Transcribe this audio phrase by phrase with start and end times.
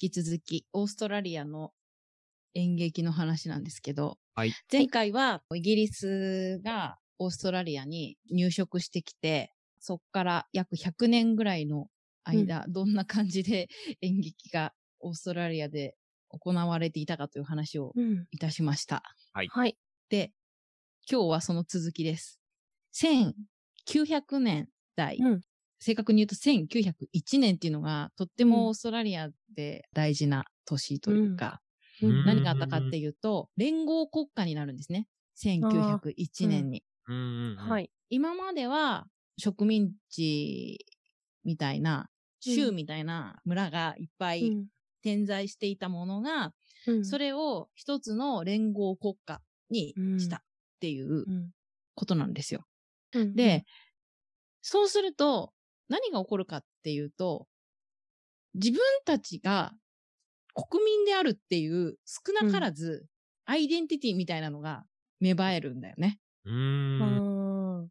[0.00, 1.72] 引き続き、オーストラリアの
[2.54, 4.52] 演劇の話なんですけど、はい。
[4.70, 11.88] 前回はイギリスがオーストラリアに入植してきて、そっから約100年ぐらいの
[12.24, 13.68] 間、どんな感じで
[14.02, 15.96] 演劇がオーストラリアで
[16.28, 18.26] 行われていたかという話をうん。
[18.32, 19.02] いたしました。
[19.32, 19.78] はい。
[20.10, 20.32] で、
[21.10, 22.40] 今日はその続きです。
[22.92, 24.04] 1900
[24.40, 25.40] 年代、うん
[25.78, 31.66] 正確に言うと1901年っていうのがとってもオーストラリアで大事な年というか、うん
[32.26, 35.06] 何があったかっていうと、連合国家になるんですね。
[35.42, 36.84] 1901年に。
[37.08, 37.56] うんうんうん。。
[37.56, 37.90] はいい。
[38.10, 39.06] 今までは
[39.38, 40.84] 植民地
[41.44, 44.66] みたいな、州みたいな村がいっぱいうん
[45.02, 46.52] 点在していたものが、
[46.86, 49.40] うんそれを一つの連合国家
[49.70, 50.40] にしたっ
[50.80, 51.50] ていううん
[51.94, 52.66] ことなんですよ。
[53.14, 53.64] うんで、
[54.60, 55.52] そうすると、
[55.88, 57.46] 何が起こるかっていうと、
[58.54, 59.72] 自分たちが
[60.54, 63.06] 国民であるっていう少なからず、
[63.44, 64.84] アイデンティティみたいなのが
[65.20, 66.18] 芽生えるんだよね。
[66.44, 67.88] うんん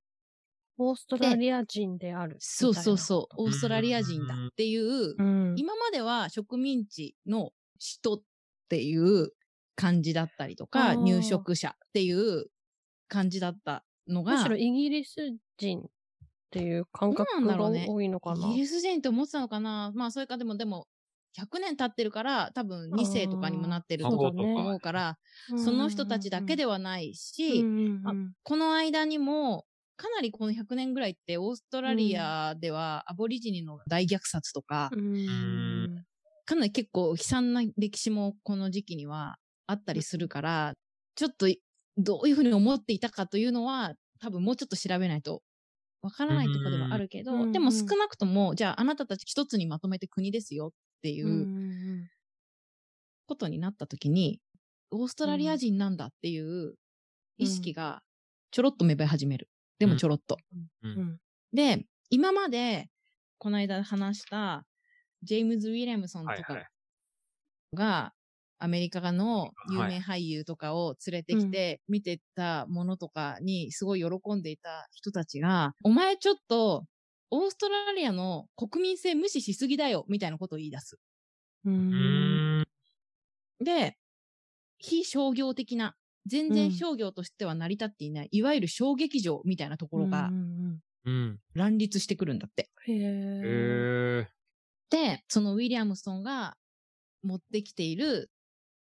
[0.77, 2.35] オーストラリア人である。
[2.39, 2.97] そうそうう。
[2.97, 3.43] そう。
[3.43, 5.53] オーストラリア人だっていう、うん。
[5.57, 8.21] 今までは植民地の人っ
[8.67, 9.31] ていう
[9.75, 12.47] 感じだったりとか、入植者っていう
[13.07, 15.15] 感じだったのが、むしろイギリス
[15.57, 15.89] 人
[16.55, 17.85] っていう感覚どうなんだがろうね。
[17.89, 18.47] 多いのかな。
[18.47, 19.91] イギリス人って思ってたのかな。
[19.93, 20.87] まあ、それかでも、でも、
[21.37, 25.17] 100年経ってるから、多分2世とかにもなってると思うから、
[25.57, 27.61] その人たちだけではないし、
[28.43, 29.65] この間にも、
[29.97, 36.05] かなりこの100年ぐらいって、オーストラリアではアボリジニの大虐殺とか、うん
[36.47, 40.73] かなり結構悲惨な歴史もこの時期にはあったりするから、
[41.15, 41.47] ちょっと
[41.97, 45.41] どういうふうに思っていたかというのは、多分もうちょっと調べないと
[46.05, 51.35] わからないところではあるけど、うんでも少なくとも、じゃああなたたち一つにまとめて国ですよっていうんうう
[52.03, 52.09] ん
[53.25, 54.39] ことになった時に、
[54.91, 56.75] オーストラリア人なんだっていう
[57.37, 58.03] 意識が
[58.51, 59.49] ちょろっと芽生え始める。
[59.79, 60.37] でもちょろっと。
[60.83, 60.87] う。
[60.87, 61.17] うんん
[61.53, 62.89] で、今まで、
[63.39, 64.63] この間話した、
[65.23, 66.67] ジェームズ・ウィレムソンとかはいはい。
[67.73, 68.13] が、
[68.59, 76.85] アメリカの有名俳優とかを連れてきて、見てたものとかにすごい喜んでいた人たちが、お前ちょっと、
[77.31, 80.97] オーストラリアの国民性無視しすぎだよ、みたいなことを言い出す。
[83.59, 83.97] で、
[84.79, 85.95] 非商業的な、
[86.27, 90.33] 全然商業としては成り立っていない、いわゆる小劇場みたいなところが。
[91.55, 92.69] 乱立してくるんだって。
[94.89, 96.57] で、そのウィリアムソンが
[97.23, 98.31] 持ってきている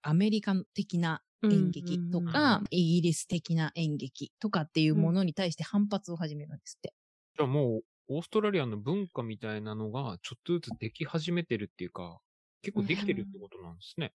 [0.07, 6.95] アメリカ的な演劇とうんか、イギリス的な演劇とかっていうものに対して反発を始めるんですって。
[7.37, 12.21] じゃあもう、オーストラリアの文化みたいなのが、ちょっとずつでき始めてるっていうか、
[12.63, 14.13] 結構できてるってことなんですね。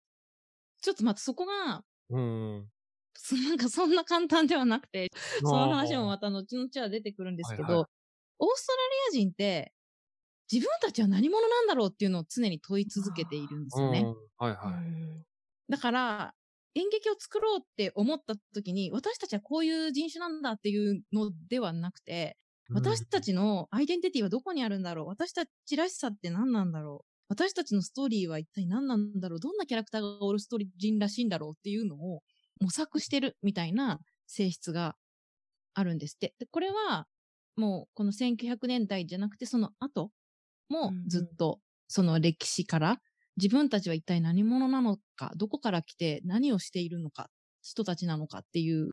[0.80, 2.68] ちょっとまたそこが、うん。
[3.14, 5.08] そなんかそんな簡単ではなくて、
[5.40, 7.86] その話もあまた後々は出てくるんですけど、はいはい
[8.42, 8.78] オーストラ
[9.12, 9.74] リア人って
[10.50, 14.00] 自分たちは何者なんだろうっていうのを常に問い続けているんですーよね。
[14.00, 15.29] うんはいはい。
[15.70, 16.34] だから、
[16.74, 22.36] 演劇を作ろうって思った時に、私たちはこういう人種なんだっていうのではなくて、
[22.72, 25.06] 私たちのアイデンティティはどこにあるんだろう？
[25.08, 27.06] 私たちらしさって何なんだろう？
[27.28, 29.40] 私たちのストーリーは一体何なんだろう？
[29.40, 32.20] どんなキャラクターがオールストーリー人らしいんだろうっていうのを
[32.60, 33.98] 模索してるみたいな
[34.28, 34.94] 性質が
[35.74, 36.34] あるんですって。
[36.38, 37.06] でこれは、
[37.56, 40.10] もうこの1900年代じゃなくてその後
[40.68, 41.58] もずっと
[41.88, 42.98] その歴史から
[43.36, 47.30] 自分たちは一体何者なのか、どこから来て何をしているのか、
[47.62, 48.90] 人たちなのかっていう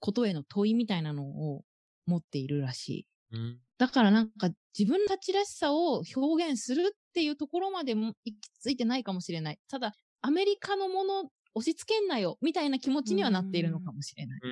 [0.00, 1.64] ことへの問いみたいなのを
[2.06, 3.06] 持っているらしい。
[3.32, 3.60] うん。
[3.78, 9.58] だからなんか自分たちらしさを表現するっていうところまでも行き着いてないかもしれない。
[9.68, 14.42] ただ、アメリカのもの押し付けんなよみたいな気持ちにはなっているのかもしれない。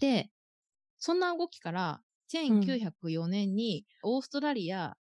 [0.00, 0.30] で、
[0.98, 4.96] そんな動きから1904年にオーストラリア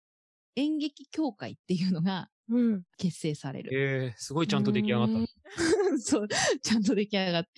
[0.57, 3.71] 演劇協会っていうのがうん結成される。
[3.73, 5.31] ええすごいちゃんと出来上がった。
[5.99, 7.51] そう、ちゃんと出来上がって。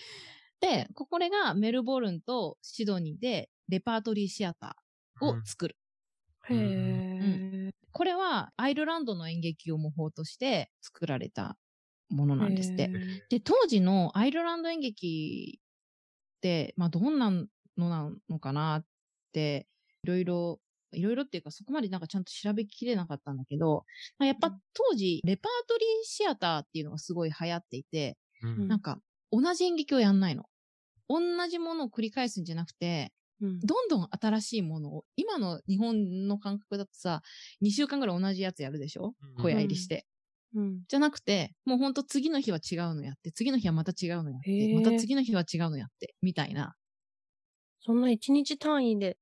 [0.61, 5.77] で、ここれがメルボルンとシドニーでレパートリーシアターを作る。
[6.49, 7.73] へえ。
[7.91, 11.59] これはアイルランドの演劇を模倣として作られた
[12.11, 12.91] ものなんですって。
[13.29, 18.87] で、当時のアイルランド演劇って、まあ、どんなのなのかなっ
[19.33, 19.67] て、
[20.05, 20.61] いろいろ、
[20.93, 23.85] いろいろっていうか、そこまでなんかちゃんと調べきれなかったんだけど、
[24.19, 28.99] まあ、やっぱ当時、レパートリーシアターっていうのがすごい流行っていて、うんなんか、
[29.31, 30.45] 同じ演劇をやんないの。
[31.09, 37.23] 同じものを繰り返すんじゃなくて、うんどんどん新しいものを、今の日本の感覚だとさ、
[37.61, 40.07] 2週間ぐらい同じやつやるでしょうん小屋入りして。
[40.55, 40.81] うん。
[40.87, 46.75] じゃなくて、もうほんと次の日は違うのやって、次の日はまた違うのやって、また次の日は違うのやって、みたいな。
[47.81, 49.19] そんな一日単位で。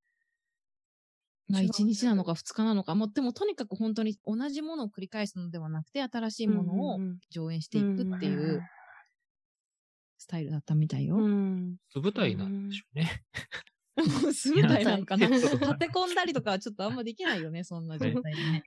[1.50, 6.98] まあ違う1日なのか2日なのか、もうでもとにかく本当に同じものを繰り返すのではなくて、新しいものを
[7.30, 8.62] 上演していくっていう
[10.18, 11.16] スタイルだったみたいよ。
[11.88, 13.24] 素舞台なんでしょうね。
[14.32, 15.58] 素舞台なのかな 立て
[15.88, 18.62] 込んだりとかはちょっとあんまできないよね、 そんな状態でね。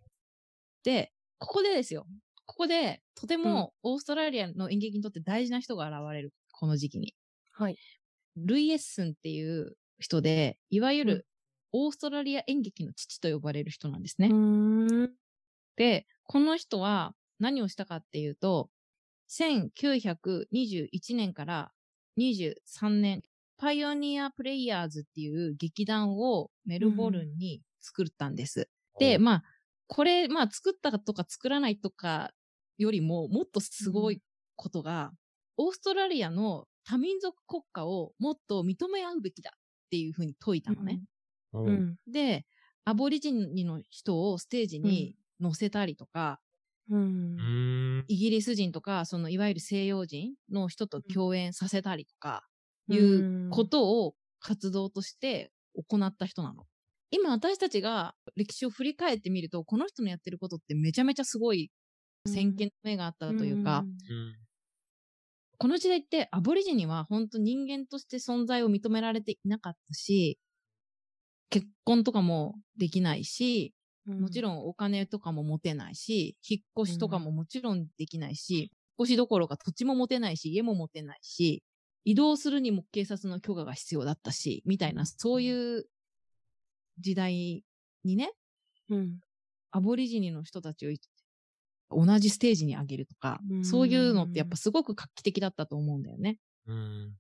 [0.84, 2.08] で、ここでですよ。
[2.46, 6.34] ここで、とてもオーストラリアの演劇にとって大事な人が現れる。
[6.52, 7.16] この時期に。
[7.52, 7.78] はい。
[8.36, 11.28] ルイ・エッスンっていう人で、いわゆうんる
[11.74, 14.30] オーストラリア演劇の父と呼ばれる人なんですね。
[15.76, 18.70] で、この人は何をしたかっていうと、
[19.30, 21.72] 1921年から
[22.20, 23.24] 23年、
[23.58, 28.70] パイオニアプレイヤーズっていう劇団をメルボルンに作ったんです。
[29.00, 29.44] で、まあ、
[29.88, 32.32] これ、まあ、作ったとか作らないとか
[32.78, 34.22] よりも、もっとすごい
[34.56, 35.12] ことが、
[35.58, 39.60] オーストラリアの多民族国家をもっと認め合うべきだっ
[39.90, 41.02] ていうふうに説いたのね。
[41.02, 41.13] う
[41.54, 41.74] うん。
[41.74, 41.96] ん。
[42.12, 42.46] で、
[42.86, 46.40] アボリジニの人をステージに乗せたりとか、
[46.90, 48.06] うん。
[48.08, 52.44] イギリス人とか、そのいわゆる西洋人の人と共演させたりとか、
[52.90, 56.66] いうことを活動として行った人なの。
[57.12, 61.72] 今私たちが歴史を振り返ってみると、この人のやってることってめちゃめちゃすごい
[62.28, 64.36] 先見の目があったというか、うん。
[65.60, 70.38] この時代ってアボリジニは本当人間として存在を認められていなかったし、
[71.54, 73.74] 結婚とかもできないし、
[74.18, 74.42] もちん。
[74.42, 78.70] ろんお金とかも持てないし、引っ越しとかももちろんできないし、引っ
[79.06, 81.64] 越しどころか土地も持てないし、家も持てないし、
[82.06, 85.86] 移動するにも警察の許可が必要だったし、みたいな、そういう
[87.00, 87.64] 時代
[88.04, 88.34] にね、
[88.90, 89.20] うん。
[89.72, 90.92] アボリジニの人たちを
[92.06, 96.38] 同じステージに上げるとかう、んそういうのってやっぱすごく画期的だったと思うんだよね。
[96.66, 97.18] うん。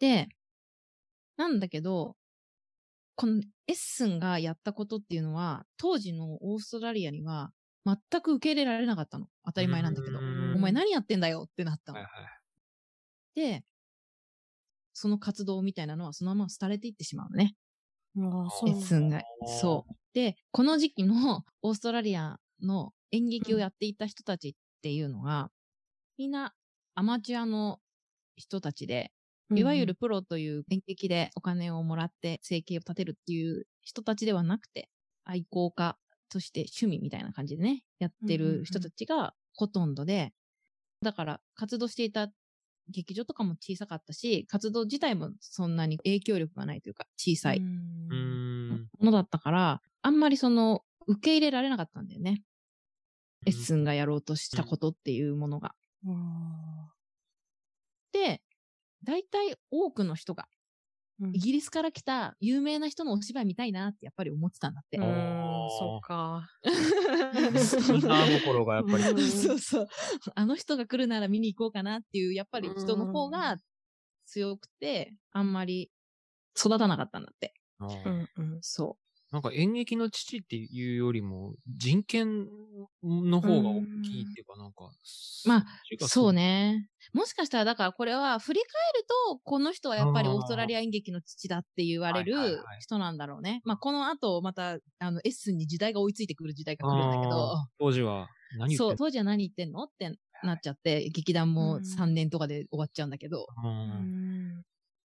[0.00, 0.28] で、
[1.38, 2.16] なんだけど、
[3.18, 7.50] このエッスンがやったことっていうのは、当時のオーストラリアには
[7.84, 9.26] 全く受け入れられなかったの。
[9.44, 10.20] 当たり前なんだけど。
[10.20, 12.06] うんお前何やってんだよってなったのはい。
[12.06, 12.28] はい。
[13.34, 13.64] で、
[14.92, 17.56] その活動みたいなのはそのまま廃れていってしまうのね。
[18.14, 18.68] そう。
[18.68, 19.20] エッスンが。
[19.60, 19.94] そう。
[20.14, 25.50] で、この時期の オーストラリアの演劇をやっていた人たちっていうのが、
[26.18, 26.54] みんな
[26.94, 27.80] アマチュアの
[28.36, 29.12] 人たちで、
[29.54, 34.88] いわゆるプロという演劇でお金をもらって生計を立てるっていう人たちではなくて、
[35.24, 35.96] 愛好家
[36.28, 40.32] として趣味みたいな感じでね、やってる人たちがほとんどで、
[41.02, 42.28] だから活動していた
[42.90, 47.60] 劇場とかも小さかったし、活動自体もそんなに影響力がないというか小さい。
[47.60, 52.42] ものだったから、あんまりその受け入れられなかったんだよね。
[53.46, 55.74] エッスンがやろうとしたことっていうものが。
[56.06, 56.92] あ
[58.12, 58.42] で、
[59.04, 60.46] 大体多くの人が
[61.32, 64.98] イギリスから来た有名な人のお芝居見たいなってやっぱり思ってたんだって。
[64.98, 66.48] うん、そっか。
[66.64, 66.72] イン
[68.00, 69.02] ター心がやっぱり。
[69.10, 69.88] うんそうそう。
[70.36, 73.56] あの人が来るなら見に行こうかなっていう、やっぱり人の方が
[74.26, 75.90] 強くて、あんまり
[76.56, 77.52] 育たなかったんだって。
[77.80, 78.58] うんうん。
[78.62, 78.96] そ
[79.30, 82.46] なんか演劇の父っていうよりも、人権
[83.02, 84.90] の方が大きいっていうか、なんか。
[85.44, 85.66] まあ
[86.00, 86.08] う。
[86.08, 86.72] そうね。
[86.72, 86.88] ね。
[87.12, 93.60] もしかしたら、だからこれは振り返ると、この人はやっぱりオーストラリア演劇の父だって言われる人なんだろうね。
[93.64, 99.84] まあこの後、また、あの、エッスンに時代が追いついてくる時代が来るんだけど、当時は何言ってそう、ん当時は何言ってんの？
[99.84, 100.10] って
[100.42, 103.46] なっちゃって、劇団もうん3年とかで終わっちゃうんだけど、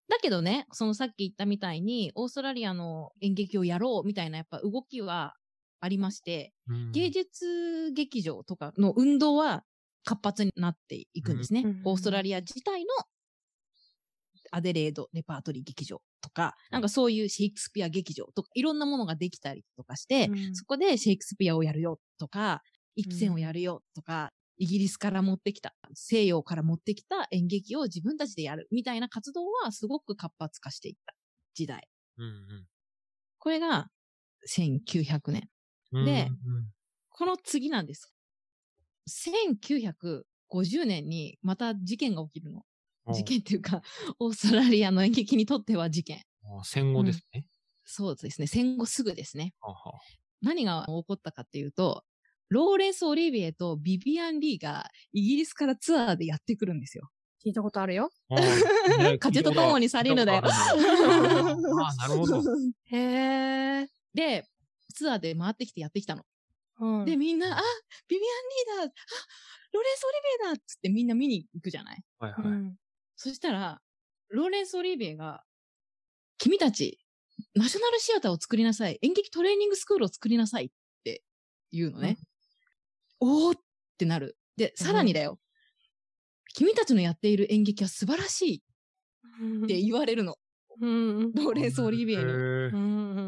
[0.08, 5.34] だけどね、そのさっき言ったみたいに、オーストラリアの演劇をやろうみたいなやっぱ動きは
[5.80, 6.92] ありまして、うん。
[6.92, 9.64] 芸術劇場とかの運動は
[10.04, 11.62] 活発になっていくんですね。
[11.64, 12.88] うんオーストラリア自体の
[14.50, 20.54] アデレードレパートリー劇場とか、なんかそういうシェイクスピア劇場とか、いろんなものができたりとかして、うん。
[20.54, 22.62] そこでシェイクスピアをやるよとか、
[22.94, 31.14] イプセンをやるよとか、イギリスから持ってきた、西洋から持ってきた演劇を自分たちでやるみたいな活動はすごく活発化していった
[31.54, 31.88] 時代。
[32.18, 32.66] うん
[33.38, 33.88] これが
[34.48, 35.48] 1900年。
[35.92, 36.72] うんでうん
[37.10, 38.12] この次なんです。
[39.08, 40.24] 1950
[40.84, 42.58] 年にまた事件が起きるの。
[42.58, 42.64] うん
[43.12, 43.82] 事件っていうか、
[44.18, 46.22] オーストラリアの演劇にとっては事件。
[46.64, 47.44] 戦後ですね。
[47.84, 48.46] そうですね。
[48.46, 49.52] 戦後すぐですね。
[50.40, 52.02] 何が起こったかっていうと、
[52.48, 57.10] ローレンス・オリビエとビビアン・リーがイギリスからツアーでやってくるんですよ。
[57.44, 58.10] 聞いたことあるよ。
[59.20, 62.42] 風と共に去りぬだよあなるほど。
[62.86, 62.96] へ
[63.82, 63.88] え。
[64.14, 64.46] で、
[64.94, 66.24] ツアーで回ってきてやってきたの。
[66.80, 67.04] うん。
[67.04, 67.62] で、みんな、あ、
[68.08, 68.22] ビビ
[68.76, 68.92] アン・リーダー、あ、
[69.72, 72.02] ローレンス・オリビエだっつってみんな見に行くじゃない？
[72.18, 72.44] はいはい。
[72.44, 72.76] うん。
[73.16, 73.80] そしたら、
[74.28, 75.44] ローレンス・オリビエが、
[76.38, 76.98] 君たち、
[77.54, 78.98] ナショナルシアターを作りなさい。
[79.02, 80.70] 演劇トレーニングスクールを作りなさいっ
[81.04, 81.22] て
[81.72, 82.16] 言うのね。
[83.24, 83.60] おーっ
[83.96, 84.36] てなる。
[84.56, 85.38] で、さらにだよ。
[86.54, 88.62] 君たちのやっている演劇は素晴らしい
[89.64, 90.36] って言われるの。
[90.80, 91.32] うん。
[91.32, 92.22] ローレンス・オリビエに。
[92.22, 92.26] っ。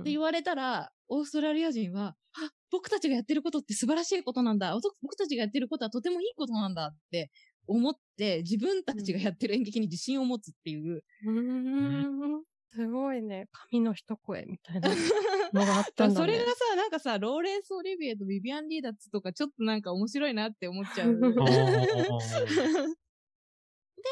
[0.04, 4.78] て言われたら、オーストラリア人は、あ、僕たちがやってることって素晴らしいことなんだ。
[5.00, 7.30] 僕たちがやってることはとてもいいことなんだって
[7.66, 11.02] 思って、自分たちがやってる演劇に自信を持つっていう。
[11.24, 12.42] うん。
[12.76, 13.48] すごいね。
[13.70, 14.90] 神の一声みたいな
[15.54, 16.26] のがあったんだ、ね。
[16.26, 21.18] それがさ、なんかさ、ローレンス・オリビエとビビアン・リーダッツとかちょっとなんか面白いなって思っちゃう。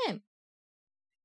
[0.09, 0.23] で、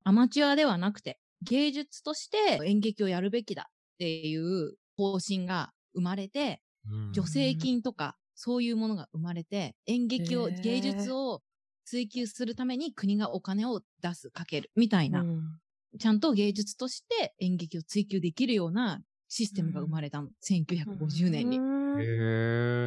[0.04, 11.42] アマチュアではなくて、芸術として演劇をやるべきだっていう方針が生まれて、うん助成金とかそういうものが生まれて、演劇を、芸術を
[11.86, 15.60] 追求するために国がお金を出す、かける、みたいな、うん
[15.98, 20.30] ちゃんと芸術として演劇を追求できるようなシステムが生まれたの。
[20.44, 21.58] 1950年に。
[21.60, 22.06] うんへ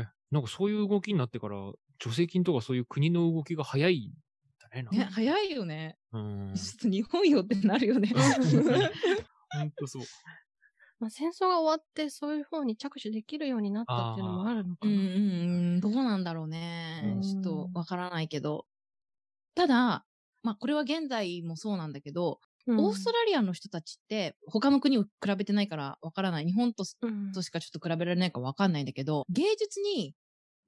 [0.02, 0.06] え。
[0.30, 1.56] なんかそういう動きになってから、
[2.00, 4.12] 助成金とかそういう国の動きが早いん
[4.60, 4.82] だね。
[4.82, 5.96] なんね、か早いよね。
[6.12, 6.52] うん。
[6.54, 8.10] ちょっと日本よってなるよね。
[9.50, 10.02] ほんとそう。
[10.98, 15.00] まあ、戦争が終わってそういう方に着手できるようになったっていうのもあるのかうんな。
[15.02, 15.22] うん
[15.74, 17.18] うん、どうなんだろうねう。
[17.18, 18.66] んちょっとわからないけど。
[19.54, 20.06] ただ、
[20.42, 26.46] まあこれは現在もそうなんだけど、うんオーストラリアの人たちって他の国を比べてないからわからない。
[26.46, 30.14] 日本とうんとしかちょっと比べられないかわかんないんだけど、芸術に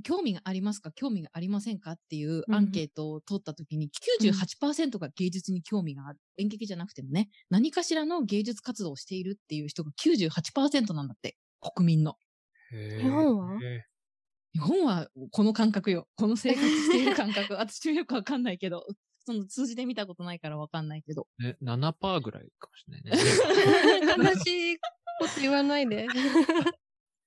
[0.02, 0.90] 興味がありますか？
[0.92, 1.92] 興味がありませんか？
[1.92, 3.90] っていうアンケートを取った時に
[4.24, 6.18] 98%が芸術に興味がある。
[6.36, 11.36] 演劇じゃなくてもね、何かしらの芸術活動をしているっていう人が98%なんだって。
[11.76, 12.16] 国民の。
[12.70, 13.58] 日日本は？
[14.52, 16.06] 日本はこの感覚よ。
[16.16, 17.54] この生活している感覚。
[17.58, 18.84] 私もよくわかんないけど、
[19.24, 21.26] その数字で見たことないからわかんないけど。
[21.38, 24.32] ね、7%ぐらいかもしれないね。
[24.32, 26.06] 悲しいこと言わないで。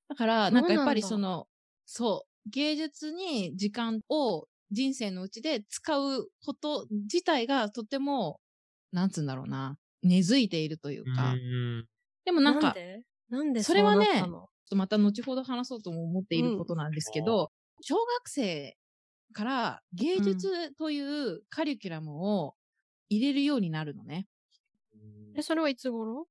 [0.10, 1.48] だから、なんかやっぱりその、
[1.86, 8.40] そう、芸術に時間を人生のうちで使うこと自体がとても、
[8.92, 11.34] なんつうんだろうな、根付いているというか。
[11.34, 11.86] うん
[12.26, 13.04] でもなんか、で？
[13.30, 14.26] なんでそれはね
[14.72, 17.52] また後ほど話そうとも思っていることなんですけど、
[17.82, 18.76] 小学生
[19.38, 22.56] から芸術というカリキュラムを
[23.08, 24.26] 入れるようになるのね。
[25.36, 26.26] え、それはいつ頃？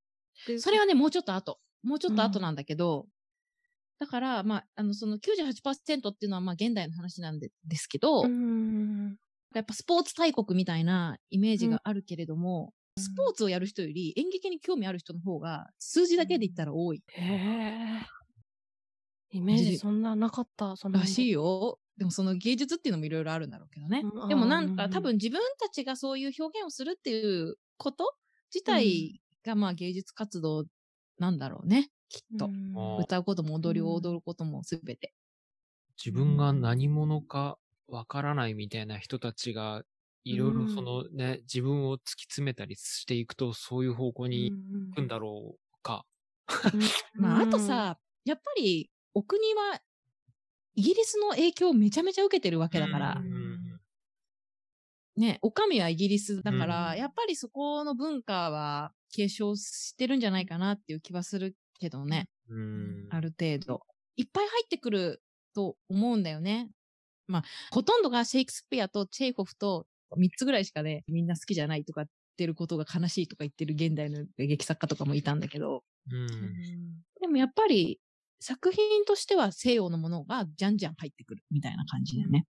[0.58, 1.60] それはね、もうちょっと後。
[1.84, 3.06] もうちょっと後なんだけど、
[4.00, 9.16] だから、まあ、あの、その98%っていうのは、まあ、現代の話なんでですけど、うん。
[9.54, 18.06] やっぱスポーツ大国みたいなイメージがあるけれども、スポーツをやる人より演劇に興味ある人の方が、数字だけで言ったら多いへえ。
[19.30, 21.78] イメージそんななかった、そんならしいよ。
[21.96, 22.00] よ。
[22.00, 24.02] でもその芸術っていうのもいろいろあるんだろうけどね。
[24.02, 28.14] うんでもなんうんか多分自分たちがそういう表現をするっていうこと
[28.54, 30.64] 自体がまあ芸術活動
[31.18, 31.90] なんだろうね。
[32.08, 32.50] きっと。
[33.00, 35.14] 歌うことも踊りをうん踊ることもすべて。
[36.02, 39.82] 自分が何者かわからないみたいな人たちが、
[40.24, 46.04] いろいろそのね、自分を突き詰めたりしていくと、そういう方向に行くんだろうか。
[47.14, 49.80] まああと、さ、やっぱりお国は
[50.76, 53.56] イギリスの影響をめちゃめちゃ受けてるわけだから、うん
[55.16, 62.28] ね、お上はイギリスだから、うんやっぱりそこの文化は継承してるんじゃないかなっていう気はするけどね。
[62.50, 63.08] うん。
[63.10, 63.80] ある程度。
[64.16, 65.22] いっぱい入ってくる
[65.54, 66.68] と思うんだよね。
[67.28, 76.28] まあ、ほとんどがシェイクスピアとチェイホフと3つぐらいしかね、みんな好きじゃないとか言ってることが悲しいとか言ってる現代の劇作家とかもいたんだけど、うん。
[77.20, 78.00] でもやっぱり
[78.40, 82.46] 作品としては西洋のものがじゃんじゃん入ってくるみたいな感じだよね。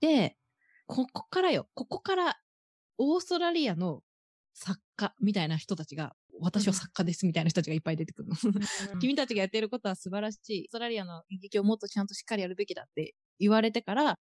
[0.00, 0.36] で、
[0.86, 2.36] ここからよ、ここから
[2.98, 4.02] オーストラリアの
[4.54, 8.36] 作家みたいな人たちが、私は作家ですみたいな人たちがいっぱい出てくるの。
[9.00, 10.62] 君たちがやっていることは素晴らしい。
[10.62, 14.18] オーストラリアの演劇をもっとちゃんとしっかりやるべきだって言われてから、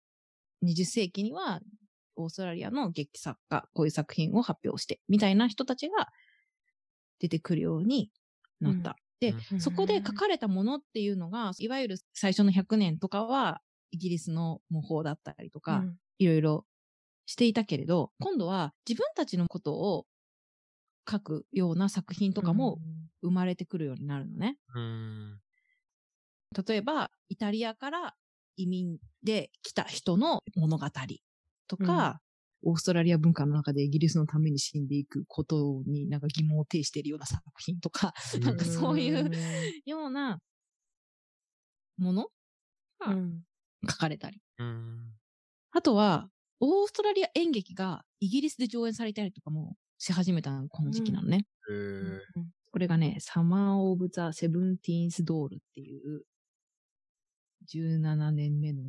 [0.63, 1.61] 20世紀には
[2.15, 6.09] オーストラリアの劇作家、こういう作品を発表して、みたいな人たちが
[7.19, 8.11] 出てくるように
[8.59, 8.95] なった。
[9.21, 13.61] で、うんそこで書かれたものっていうのが、いわゆる最初の100年とかは、
[13.91, 16.65] イギリスの模倣だったりとか、うんいろいろ
[17.25, 20.05] していたけれど、今度は自分たちのことを
[21.09, 22.79] 書くような作品とかも
[23.21, 24.57] 生まれてくるようになるのね。
[24.75, 25.41] うん。
[26.67, 28.15] 例えば、イタリアから
[28.55, 30.87] 移民で来た人の物語
[31.67, 32.21] とか、
[32.63, 39.31] オーストラリア文化の中でイギリスのために死んでいくことになんか疑問を呈しているような作品とか、なんかそういう
[39.85, 40.39] ような
[41.97, 42.27] もの
[43.07, 43.41] うん。
[43.89, 44.39] 書かれたり。
[44.59, 45.13] うん。
[45.71, 51.47] あとは、オーストラリア演劇がイギリスで上演されたりとかもし始めたのこの時期なのね。
[52.71, 56.23] これがね、サマー・オブ・ザ・セブンティーンス・ドールっていう、
[57.73, 58.83] 17年目の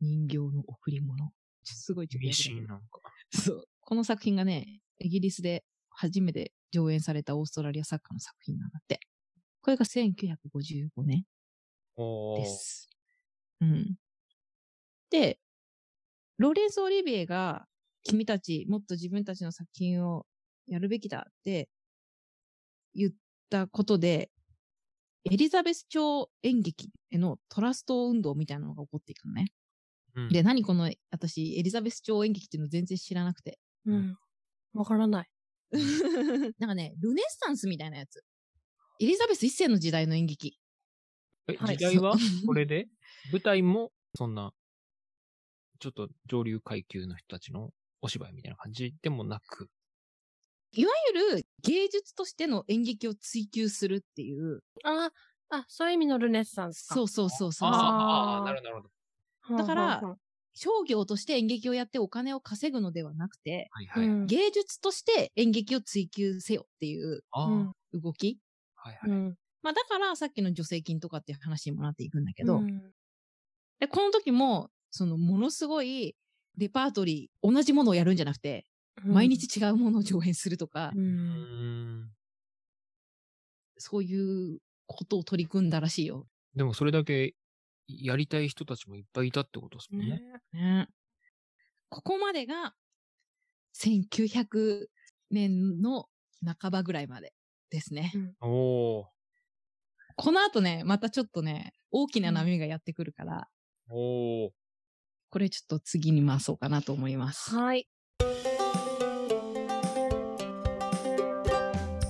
[0.00, 1.32] 人形の贈り物。
[1.64, 3.00] すごいちょっとミやけどシンなんか。
[3.30, 3.64] そう。
[3.80, 9.00] この作品がね、イギリスで初めて上演されたオーストラリア作家の作品なんだって。
[9.60, 11.24] これが1955年
[12.36, 12.90] です。
[13.60, 13.96] うん。
[15.10, 15.38] で、
[16.38, 17.66] ローレンス・オリビエが、
[18.02, 20.26] 君たち、もっと自分たちの作品を
[20.66, 21.68] やるべきだって
[22.94, 23.12] 言っ
[23.48, 24.30] たことで、
[25.24, 29.52] エリザベス朝演劇へのトラスト運動みたいなのが起こっていくのね。
[30.14, 33.58] うんで、何この、私、エリザベス朝演劇っていうの全然知らなくて。
[33.86, 34.16] うん。
[34.74, 35.30] わからない。
[36.58, 38.22] なんかね、ルネッサンスみたいなやつ。
[39.00, 40.58] エリザベス一世の時代の演劇。
[41.48, 42.14] え、はい時代は？
[42.46, 42.88] これで？
[43.32, 44.52] 舞台も、そんな、
[45.78, 47.70] ちょっと上流階級の人たちの
[48.02, 48.94] お芝居みたいな感じ？
[49.02, 49.70] でもなく。
[50.72, 54.62] いわゆる芸術としての演劇を追求するっていう。
[54.84, 55.10] あ、
[55.50, 56.94] あ、そういう意味のルネッサンスか。
[56.94, 57.70] そうそうそうそう。
[57.70, 58.90] あーあなるほど、なるほど。
[59.50, 60.02] だから
[60.54, 64.06] 商業として演劇をやってお金を稼ぐのではなくて、あはいはい。
[64.06, 67.22] うん芸術として演劇を追求せよっていう
[67.92, 68.38] 動き。
[68.74, 69.10] はいはい。
[69.10, 69.34] うん。
[69.62, 72.82] まあだからさっきの助成金とかっていう話にもなっていくんだけど、うん
[73.82, 76.14] で、この時も、そのものすごい
[76.56, 78.64] レパートリー、同じものをやるんじゃなくて、
[79.04, 80.98] 毎日違うものを上演するとか、う。
[81.00, 82.10] うんん。
[83.78, 86.28] そういうことを取り組んだらしいよ。
[86.54, 87.34] でもそれだけ
[87.88, 90.20] やりたい人たちもいっぱいいたってことですもんね。
[90.52, 90.88] ねね。
[91.88, 92.74] ここまでが、
[93.78, 94.86] 1900
[95.30, 96.06] 年の
[96.44, 97.32] 半ばぐらいまで
[97.70, 98.12] ですね。
[98.40, 99.06] おお
[100.16, 104.50] この後ね、またちょっとね、大きな波がやってくるから、ーおー
[105.30, 107.54] これちょっと次に回そうかなと思います。
[107.54, 107.88] はい。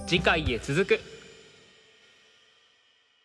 [0.08, 1.21] 次回へ続く。